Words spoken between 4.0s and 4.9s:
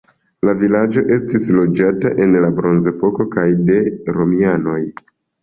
romianoj.